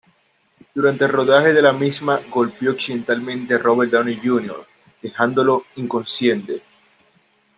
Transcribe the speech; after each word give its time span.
Durante 0.73 1.05
el 1.05 1.11
rodaje 1.11 1.53
de 1.53 1.61
la 1.61 1.73
misma 1.73 2.21
golpeó 2.27 2.71
accidentalmente 2.71 3.53
a 3.53 3.59
Robert 3.59 3.91
Downey 3.91 4.19
Jr., 4.19 4.65
dejándolo 4.99 5.65
inconsciente. 5.75 6.63